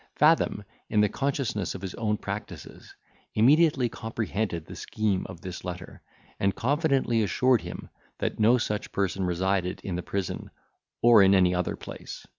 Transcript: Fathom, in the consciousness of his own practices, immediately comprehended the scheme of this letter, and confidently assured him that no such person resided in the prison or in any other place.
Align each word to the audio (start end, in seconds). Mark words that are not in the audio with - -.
Fathom, 0.15 0.63
in 0.89 1.01
the 1.01 1.09
consciousness 1.09 1.75
of 1.75 1.83
his 1.83 1.93
own 1.93 2.17
practices, 2.17 2.95
immediately 3.35 3.87
comprehended 3.87 4.65
the 4.65 4.75
scheme 4.75 5.27
of 5.29 5.41
this 5.41 5.63
letter, 5.63 6.01
and 6.39 6.55
confidently 6.55 7.21
assured 7.21 7.61
him 7.61 7.87
that 8.17 8.39
no 8.39 8.57
such 8.57 8.91
person 8.91 9.23
resided 9.25 9.79
in 9.83 9.95
the 9.95 10.01
prison 10.01 10.49
or 11.03 11.21
in 11.21 11.35
any 11.35 11.53
other 11.53 11.75
place. 11.75 12.25